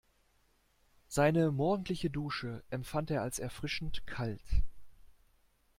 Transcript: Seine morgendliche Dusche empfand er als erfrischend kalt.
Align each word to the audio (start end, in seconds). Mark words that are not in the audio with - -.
Seine 1.09 1.51
morgendliche 1.51 2.09
Dusche 2.09 2.63
empfand 2.71 3.11
er 3.11 3.21
als 3.21 3.37
erfrischend 3.37 4.07
kalt. 4.07 4.41